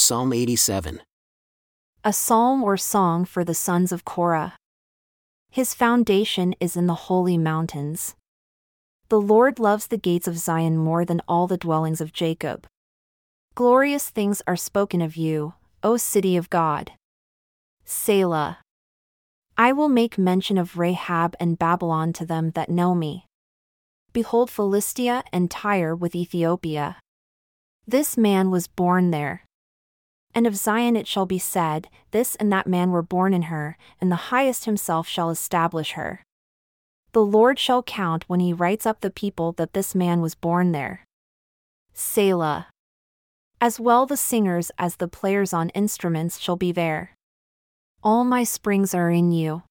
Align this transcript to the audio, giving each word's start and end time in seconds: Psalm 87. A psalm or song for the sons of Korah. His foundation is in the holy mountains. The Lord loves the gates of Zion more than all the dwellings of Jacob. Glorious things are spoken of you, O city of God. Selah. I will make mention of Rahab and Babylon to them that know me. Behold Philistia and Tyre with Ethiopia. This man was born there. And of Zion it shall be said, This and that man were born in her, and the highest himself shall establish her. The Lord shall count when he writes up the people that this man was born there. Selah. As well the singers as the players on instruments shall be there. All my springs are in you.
Psalm 0.00 0.32
87. 0.32 1.02
A 2.04 2.12
psalm 2.14 2.64
or 2.64 2.78
song 2.78 3.26
for 3.26 3.44
the 3.44 3.54
sons 3.54 3.92
of 3.92 4.06
Korah. 4.06 4.56
His 5.50 5.74
foundation 5.74 6.54
is 6.58 6.74
in 6.74 6.86
the 6.86 7.10
holy 7.10 7.36
mountains. 7.36 8.14
The 9.10 9.20
Lord 9.20 9.58
loves 9.58 9.88
the 9.88 9.98
gates 9.98 10.26
of 10.26 10.38
Zion 10.38 10.78
more 10.78 11.04
than 11.04 11.20
all 11.28 11.46
the 11.46 11.58
dwellings 11.58 12.00
of 12.00 12.14
Jacob. 12.14 12.66
Glorious 13.54 14.08
things 14.08 14.40
are 14.46 14.56
spoken 14.56 15.02
of 15.02 15.16
you, 15.16 15.52
O 15.82 15.98
city 15.98 16.34
of 16.34 16.48
God. 16.48 16.92
Selah. 17.84 18.60
I 19.58 19.72
will 19.72 19.90
make 19.90 20.16
mention 20.16 20.56
of 20.56 20.78
Rahab 20.78 21.36
and 21.38 21.58
Babylon 21.58 22.14
to 22.14 22.24
them 22.24 22.52
that 22.52 22.70
know 22.70 22.94
me. 22.94 23.26
Behold 24.14 24.50
Philistia 24.50 25.24
and 25.30 25.50
Tyre 25.50 25.94
with 25.94 26.14
Ethiopia. 26.14 26.96
This 27.86 28.16
man 28.16 28.50
was 28.50 28.66
born 28.66 29.10
there. 29.10 29.44
And 30.34 30.46
of 30.46 30.56
Zion 30.56 30.96
it 30.96 31.06
shall 31.06 31.26
be 31.26 31.38
said, 31.38 31.88
This 32.12 32.34
and 32.36 32.52
that 32.52 32.66
man 32.66 32.90
were 32.90 33.02
born 33.02 33.34
in 33.34 33.42
her, 33.42 33.76
and 34.00 34.10
the 34.10 34.30
highest 34.30 34.64
himself 34.64 35.08
shall 35.08 35.30
establish 35.30 35.92
her. 35.92 36.22
The 37.12 37.24
Lord 37.24 37.58
shall 37.58 37.82
count 37.82 38.28
when 38.28 38.40
he 38.40 38.52
writes 38.52 38.86
up 38.86 39.00
the 39.00 39.10
people 39.10 39.52
that 39.52 39.72
this 39.72 39.94
man 39.94 40.20
was 40.20 40.36
born 40.36 40.70
there. 40.72 41.04
Selah. 41.92 42.68
As 43.60 43.80
well 43.80 44.06
the 44.06 44.16
singers 44.16 44.70
as 44.78 44.96
the 44.96 45.08
players 45.08 45.52
on 45.52 45.70
instruments 45.70 46.38
shall 46.38 46.56
be 46.56 46.70
there. 46.70 47.16
All 48.02 48.24
my 48.24 48.44
springs 48.44 48.94
are 48.94 49.10
in 49.10 49.32
you. 49.32 49.64